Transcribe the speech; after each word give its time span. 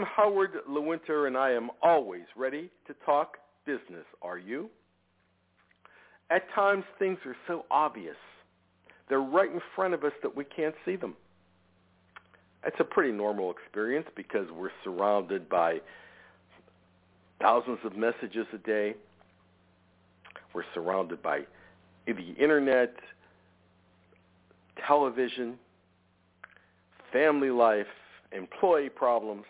I'm 0.00 0.06
Howard 0.16 0.52
Lewinter, 0.66 1.26
and 1.26 1.36
I 1.36 1.50
am 1.50 1.68
always 1.82 2.22
ready 2.34 2.70
to 2.86 2.94
talk 3.04 3.36
business. 3.66 4.06
Are 4.22 4.38
you? 4.38 4.70
At 6.30 6.50
times, 6.54 6.84
things 6.98 7.18
are 7.26 7.36
so 7.46 7.66
obvious 7.70 8.16
they're 9.10 9.20
right 9.20 9.52
in 9.52 9.60
front 9.76 9.92
of 9.92 10.02
us 10.02 10.12
that 10.22 10.34
we 10.34 10.44
can't 10.44 10.74
see 10.86 10.96
them. 10.96 11.16
It's 12.64 12.80
a 12.80 12.84
pretty 12.84 13.12
normal 13.12 13.50
experience 13.50 14.06
because 14.16 14.46
we're 14.50 14.70
surrounded 14.84 15.50
by 15.50 15.82
thousands 17.42 17.80
of 17.84 17.94
messages 17.94 18.46
a 18.54 18.58
day. 18.58 18.94
We're 20.54 20.64
surrounded 20.72 21.20
by 21.22 21.40
the 22.06 22.34
internet, 22.42 22.94
television, 24.86 25.58
family 27.12 27.50
life, 27.50 27.86
employee 28.32 28.88
problems. 28.88 29.44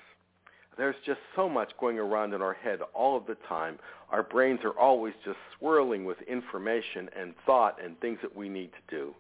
There's 0.81 0.97
just 1.05 1.21
so 1.37 1.47
much 1.47 1.73
going 1.79 1.99
around 1.99 2.33
in 2.33 2.41
our 2.41 2.55
head 2.55 2.79
all 2.95 3.15
of 3.15 3.27
the 3.27 3.37
time. 3.47 3.79
Our 4.11 4.23
brains 4.23 4.61
are 4.65 4.73
always 4.81 5.13
just 5.27 5.37
swirling 5.59 6.07
with 6.07 6.17
information 6.23 7.11
and 7.15 7.35
thought 7.45 7.77
and 7.85 8.01
things 8.01 8.19
that 8.23 8.35
we 8.35 8.49
need 8.49 8.71
to 8.73 8.97
do. 8.97 9.15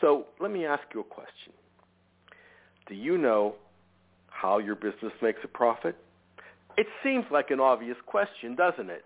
So 0.00 0.26
let 0.38 0.52
me 0.52 0.66
ask 0.66 0.84
you 0.94 1.00
a 1.00 1.02
question. 1.02 1.52
Do 2.86 2.94
you 2.94 3.18
know 3.18 3.56
how 4.28 4.58
your 4.58 4.76
business 4.76 5.12
makes 5.20 5.40
a 5.42 5.48
profit? 5.48 5.96
It 6.78 6.86
seems 7.02 7.24
like 7.32 7.50
an 7.50 7.58
obvious 7.58 7.96
question, 8.06 8.54
doesn't 8.54 8.88
it? 8.88 9.04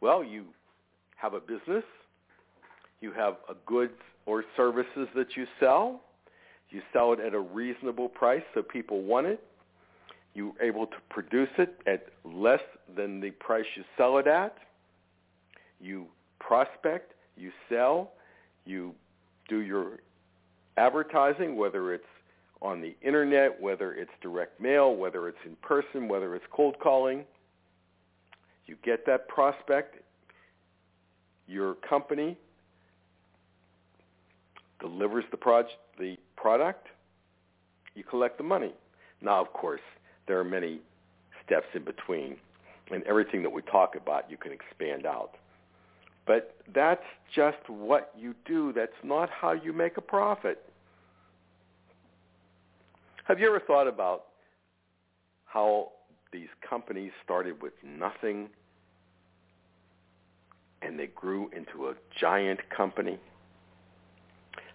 Well, 0.00 0.24
you 0.24 0.46
have 1.18 1.34
a 1.34 1.40
business. 1.40 1.84
You 3.00 3.12
have 3.12 3.34
a 3.48 3.54
goods 3.64 3.92
or 4.26 4.42
services 4.56 5.06
that 5.14 5.36
you 5.36 5.46
sell. 5.60 6.00
You 6.70 6.82
sell 6.92 7.12
it 7.12 7.20
at 7.20 7.32
a 7.32 7.38
reasonable 7.38 8.08
price 8.08 8.42
so 8.56 8.62
people 8.64 9.02
want 9.02 9.28
it. 9.28 9.40
You're 10.38 10.52
able 10.62 10.86
to 10.86 10.96
produce 11.10 11.48
it 11.58 11.80
at 11.88 12.06
less 12.24 12.60
than 12.96 13.18
the 13.18 13.32
price 13.32 13.64
you 13.74 13.82
sell 13.96 14.18
it 14.18 14.28
at. 14.28 14.54
You 15.80 16.06
prospect, 16.38 17.14
you 17.36 17.50
sell, 17.68 18.12
you 18.64 18.94
do 19.48 19.58
your 19.62 19.98
advertising, 20.76 21.56
whether 21.56 21.92
it's 21.92 22.04
on 22.62 22.80
the 22.80 22.94
internet, 23.02 23.60
whether 23.60 23.94
it's 23.94 24.12
direct 24.22 24.60
mail, 24.60 24.94
whether 24.94 25.26
it's 25.26 25.38
in 25.44 25.56
person, 25.56 26.06
whether 26.06 26.36
it's 26.36 26.44
cold 26.52 26.76
calling. 26.80 27.24
You 28.66 28.76
get 28.84 29.04
that 29.06 29.26
prospect. 29.26 29.96
Your 31.48 31.74
company 31.74 32.38
delivers 34.78 35.24
the, 35.32 35.36
project, 35.36 35.74
the 35.98 36.16
product. 36.36 36.86
You 37.96 38.04
collect 38.04 38.38
the 38.38 38.44
money. 38.44 38.72
Now, 39.20 39.40
of 39.40 39.52
course, 39.52 39.80
there 40.28 40.38
are 40.38 40.44
many 40.44 40.80
steps 41.44 41.66
in 41.74 41.84
between, 41.84 42.36
and 42.92 43.02
everything 43.04 43.42
that 43.42 43.50
we 43.50 43.62
talk 43.62 43.96
about 43.96 44.30
you 44.30 44.36
can 44.36 44.52
expand 44.52 45.06
out. 45.06 45.32
But 46.26 46.54
that's 46.74 47.02
just 47.34 47.58
what 47.68 48.12
you 48.16 48.34
do. 48.44 48.72
That's 48.72 48.92
not 49.02 49.30
how 49.30 49.52
you 49.52 49.72
make 49.72 49.96
a 49.96 50.02
profit. 50.02 50.62
Have 53.24 53.40
you 53.40 53.46
ever 53.46 53.60
thought 53.60 53.88
about 53.88 54.24
how 55.46 55.88
these 56.32 56.48
companies 56.68 57.12
started 57.24 57.62
with 57.62 57.72
nothing 57.82 58.48
and 60.82 60.98
they 60.98 61.08
grew 61.08 61.50
into 61.56 61.88
a 61.88 61.94
giant 62.20 62.60
company? 62.74 63.18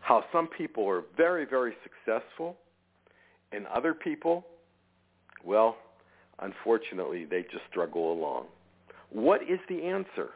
How 0.02 0.26
some 0.34 0.48
people 0.48 0.88
are 0.90 1.04
very, 1.16 1.46
very 1.46 1.74
successful 1.84 2.58
and 3.52 3.68
other 3.68 3.94
people, 3.94 4.46
well, 5.44 5.78
unfortunately, 6.40 7.26
they 7.26 7.42
just 7.44 7.64
struggle 7.70 8.12
along. 8.12 8.46
What 9.10 9.42
is 9.44 9.60
the 9.70 9.84
answer? 9.84 10.30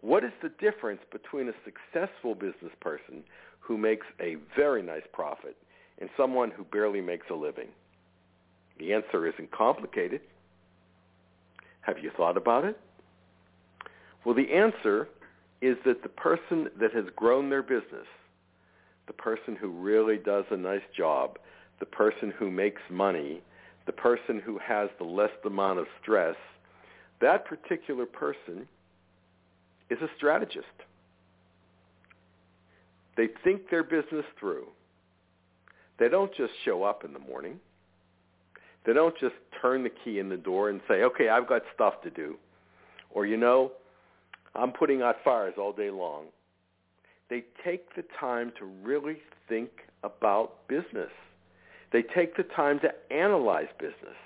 What 0.00 0.24
is 0.24 0.32
the 0.42 0.50
difference 0.60 1.00
between 1.10 1.48
a 1.48 1.52
successful 1.64 2.34
business 2.34 2.72
person 2.80 3.22
who 3.60 3.78
makes 3.78 4.06
a 4.20 4.36
very 4.56 4.82
nice 4.82 5.04
profit 5.12 5.56
and 6.00 6.10
someone 6.16 6.50
who 6.50 6.64
barely 6.64 7.00
makes 7.00 7.26
a 7.30 7.34
living? 7.34 7.68
The 8.78 8.92
answer 8.92 9.26
isn't 9.26 9.52
complicated. 9.52 10.20
Have 11.82 11.98
you 11.98 12.10
thought 12.16 12.36
about 12.36 12.64
it? 12.64 12.78
Well, 14.24 14.34
the 14.34 14.52
answer 14.52 15.08
is 15.60 15.76
that 15.84 16.02
the 16.02 16.08
person 16.08 16.68
that 16.80 16.92
has 16.92 17.04
grown 17.14 17.48
their 17.48 17.62
business, 17.62 18.06
the 19.06 19.12
person 19.12 19.56
who 19.56 19.68
really 19.68 20.16
does 20.16 20.44
a 20.50 20.56
nice 20.56 20.82
job, 20.96 21.38
the 21.80 21.86
person 21.86 22.32
who 22.36 22.50
makes 22.50 22.82
money, 22.90 23.42
the 23.86 23.92
person 23.92 24.40
who 24.44 24.58
has 24.58 24.88
the 24.98 25.04
less 25.04 25.30
amount 25.44 25.78
of 25.78 25.86
stress, 26.00 26.36
that 27.20 27.44
particular 27.44 28.06
person 28.06 28.66
is 29.90 29.98
a 30.00 30.08
strategist. 30.16 30.66
They 33.16 33.28
think 33.44 33.68
their 33.70 33.84
business 33.84 34.24
through. 34.38 34.66
They 35.98 36.08
don't 36.08 36.34
just 36.34 36.52
show 36.64 36.82
up 36.82 37.04
in 37.04 37.12
the 37.12 37.18
morning. 37.18 37.60
They 38.84 38.92
don't 38.92 39.16
just 39.18 39.34
turn 39.60 39.82
the 39.84 39.90
key 39.90 40.18
in 40.18 40.28
the 40.28 40.36
door 40.36 40.70
and 40.70 40.80
say, 40.88 41.02
okay, 41.02 41.28
I've 41.28 41.48
got 41.48 41.62
stuff 41.74 42.02
to 42.02 42.10
do. 42.10 42.36
Or, 43.10 43.26
you 43.26 43.36
know, 43.36 43.72
I'm 44.54 44.72
putting 44.72 45.02
out 45.02 45.16
fires 45.22 45.54
all 45.58 45.72
day 45.72 45.90
long. 45.90 46.24
They 47.30 47.44
take 47.64 47.94
the 47.94 48.04
time 48.18 48.52
to 48.58 48.64
really 48.64 49.18
think 49.48 49.70
about 50.02 50.66
business. 50.68 51.10
They 51.92 52.02
take 52.02 52.36
the 52.36 52.44
time 52.44 52.80
to 52.80 52.92
analyze 53.10 53.68
business. 53.78 54.16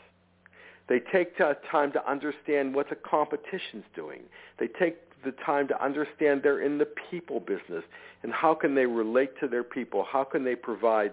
They 0.88 1.00
take 1.12 1.36
the 1.36 1.56
time 1.70 1.92
to 1.92 2.10
understand 2.10 2.74
what 2.74 2.88
the 2.88 2.96
competition's 2.96 3.84
doing. 3.94 4.22
They 4.58 4.68
take 4.68 4.98
the 5.24 5.32
time 5.44 5.66
to 5.68 5.84
understand 5.84 6.42
they're 6.42 6.62
in 6.62 6.78
the 6.78 6.88
people 7.10 7.40
business 7.40 7.82
and 8.22 8.32
how 8.32 8.54
can 8.54 8.74
they 8.74 8.86
relate 8.86 9.30
to 9.40 9.48
their 9.48 9.64
people? 9.64 10.06
How 10.08 10.22
can 10.22 10.44
they 10.44 10.54
provide 10.54 11.12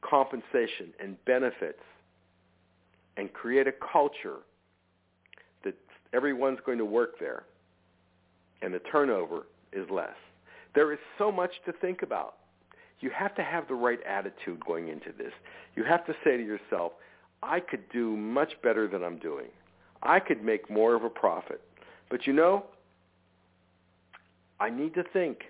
compensation 0.00 0.92
and 1.00 1.22
benefits 1.24 1.82
and 3.16 3.32
create 3.32 3.66
a 3.66 3.72
culture 3.92 4.38
that 5.64 5.74
everyone's 6.12 6.58
going 6.64 6.78
to 6.78 6.84
work 6.84 7.18
there 7.18 7.44
and 8.62 8.72
the 8.72 8.80
turnover 8.80 9.46
is 9.72 9.88
less. 9.90 10.16
There 10.74 10.92
is 10.92 10.98
so 11.18 11.30
much 11.30 11.50
to 11.66 11.72
think 11.72 12.02
about. 12.02 12.36
You 13.04 13.10
have 13.10 13.34
to 13.34 13.42
have 13.42 13.68
the 13.68 13.74
right 13.74 13.98
attitude 14.08 14.64
going 14.64 14.88
into 14.88 15.12
this. 15.18 15.32
You 15.76 15.84
have 15.84 16.06
to 16.06 16.14
say 16.24 16.38
to 16.38 16.42
yourself, 16.42 16.92
I 17.42 17.60
could 17.60 17.86
do 17.92 18.16
much 18.16 18.54
better 18.62 18.88
than 18.88 19.04
I'm 19.04 19.18
doing. 19.18 19.48
I 20.02 20.20
could 20.20 20.42
make 20.42 20.70
more 20.70 20.94
of 20.94 21.04
a 21.04 21.10
profit. 21.10 21.60
But 22.08 22.26
you 22.26 22.32
know, 22.32 22.64
I 24.58 24.70
need 24.70 24.94
to 24.94 25.04
think. 25.12 25.40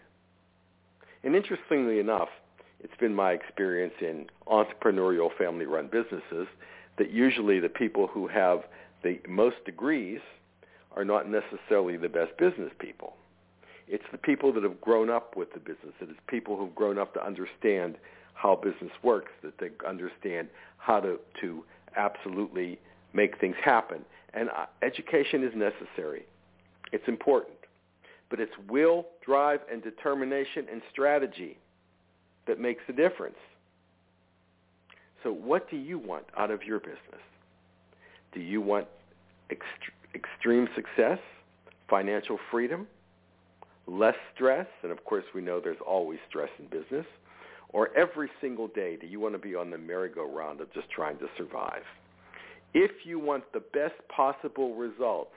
And 1.22 1.36
interestingly 1.36 2.00
enough, 2.00 2.28
it's 2.80 2.96
been 2.98 3.14
my 3.14 3.30
experience 3.30 3.94
in 4.00 4.26
entrepreneurial 4.48 5.30
family-run 5.38 5.90
businesses 5.92 6.48
that 6.98 7.12
usually 7.12 7.60
the 7.60 7.68
people 7.68 8.08
who 8.08 8.26
have 8.26 8.62
the 9.04 9.20
most 9.28 9.64
degrees 9.64 10.18
are 10.96 11.04
not 11.04 11.28
necessarily 11.30 11.96
the 11.98 12.08
best 12.08 12.36
business 12.36 12.72
people. 12.80 13.14
It's 13.88 14.04
the 14.12 14.18
people 14.18 14.52
that 14.54 14.62
have 14.62 14.80
grown 14.80 15.10
up 15.10 15.36
with 15.36 15.52
the 15.52 15.60
business. 15.60 15.92
It 16.00 16.08
is 16.10 16.16
people 16.26 16.56
who've 16.56 16.74
grown 16.74 16.98
up 16.98 17.12
to 17.14 17.24
understand 17.24 17.96
how 18.34 18.56
business 18.56 18.92
works, 19.02 19.30
that 19.42 19.58
they 19.58 19.70
understand 19.86 20.48
how 20.78 21.00
to, 21.00 21.18
to 21.40 21.64
absolutely 21.96 22.78
make 23.12 23.38
things 23.40 23.56
happen. 23.62 24.04
And 24.32 24.48
uh, 24.48 24.66
education 24.82 25.44
is 25.44 25.52
necessary. 25.54 26.26
It's 26.92 27.06
important. 27.08 27.56
But 28.30 28.40
it's 28.40 28.52
will, 28.68 29.06
drive, 29.24 29.60
and 29.70 29.82
determination 29.82 30.66
and 30.70 30.82
strategy 30.90 31.58
that 32.46 32.58
makes 32.58 32.82
the 32.86 32.92
difference. 32.92 33.36
So 35.22 35.32
what 35.32 35.70
do 35.70 35.76
you 35.76 35.98
want 35.98 36.24
out 36.36 36.50
of 36.50 36.64
your 36.64 36.80
business? 36.80 37.22
Do 38.32 38.40
you 38.40 38.60
want 38.60 38.86
ext- 39.50 40.14
extreme 40.14 40.68
success, 40.74 41.18
financial 41.88 42.38
freedom, 42.50 42.86
less 43.86 44.16
stress, 44.34 44.66
and 44.82 44.90
of 44.90 45.04
course 45.04 45.24
we 45.34 45.40
know 45.40 45.60
there's 45.60 45.76
always 45.86 46.18
stress 46.28 46.50
in 46.58 46.66
business, 46.66 47.06
or 47.70 47.90
every 47.96 48.30
single 48.40 48.68
day 48.68 48.96
do 48.96 49.06
you 49.06 49.20
want 49.20 49.34
to 49.34 49.38
be 49.38 49.54
on 49.54 49.70
the 49.70 49.78
merry-go-round 49.78 50.60
of 50.60 50.72
just 50.72 50.90
trying 50.90 51.18
to 51.18 51.26
survive? 51.36 51.82
If 52.72 52.90
you 53.04 53.18
want 53.18 53.44
the 53.52 53.60
best 53.60 53.94
possible 54.14 54.74
results, 54.74 55.34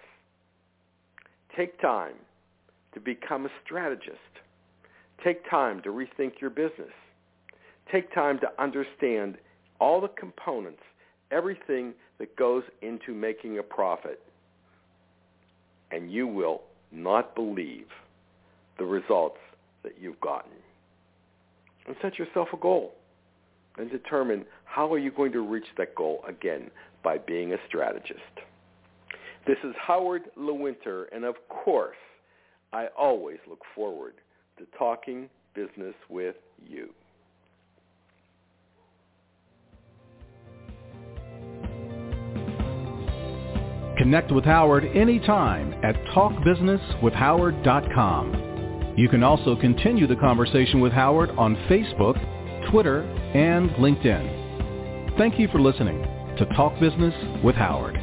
take 1.56 1.80
time 1.82 2.16
to 2.94 3.00
become 3.00 3.46
a 3.46 3.50
strategist. 3.64 4.18
Take 5.24 5.48
time 5.50 5.82
to 5.82 5.90
rethink 5.90 6.40
your 6.40 6.50
business. 6.50 6.94
Take 7.92 8.14
time 8.14 8.40
to 8.40 8.48
understand 8.62 9.38
all 9.80 10.02
the 10.02 10.08
components, 10.10 10.82
everything 11.32 11.94
that 12.20 12.36
goes 12.36 12.64
into 12.82 13.14
making 13.14 13.60
a 13.60 13.64
profit. 13.64 14.22
And 15.92 16.12
you 16.12 16.28
will 16.28 16.62
not 16.92 17.36
believe 17.36 17.88
the 18.78 18.86
results 18.86 19.38
that 19.84 19.94
you've 20.00 20.20
gotten. 20.22 20.52
And 21.88 21.96
set 22.02 22.20
yourself 22.20 22.50
a 22.54 22.58
goal 22.58 22.94
and 23.78 23.90
determine 23.90 24.46
how 24.66 24.92
are 24.94 25.00
you 25.00 25.12
going 25.12 25.32
to 25.32 25.42
reach 25.42 25.68
that 25.78 25.96
goal 25.96 26.24
again 26.28 26.70
by 27.04 27.18
being 27.18 27.54
a 27.54 27.58
strategist. 27.68 28.20
This 29.46 29.58
is 29.64 29.74
Howard 29.80 30.24
Lewinter, 30.38 31.06
and 31.14 31.24
of 31.24 31.36
course, 31.48 31.96
I 32.74 32.88
always 32.98 33.38
look 33.48 33.62
forward 33.74 34.16
to 34.58 34.66
talking 34.78 35.30
business 35.56 35.96
with 36.10 36.36
you. 36.68 36.90
Connect 43.98 44.32
with 44.32 44.46
Howard 44.46 44.86
anytime 44.94 45.74
at 45.84 45.96
talkbusinesswithhoward.com. 46.14 48.47
You 48.98 49.08
can 49.08 49.22
also 49.22 49.56
continue 49.56 50.08
the 50.08 50.16
conversation 50.16 50.80
with 50.80 50.92
Howard 50.92 51.30
on 51.38 51.56
Facebook, 51.70 52.18
Twitter, 52.72 53.02
and 53.36 53.70
LinkedIn. 53.72 55.16
Thank 55.20 55.38
you 55.38 55.48
for 55.50 55.62
listening 55.62 56.02
to 56.40 56.46
Talk 56.56 56.80
Business 56.80 57.14
with 57.44 57.56
Howard. 57.56 57.97